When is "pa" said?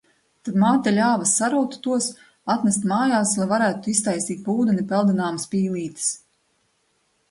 4.49-4.59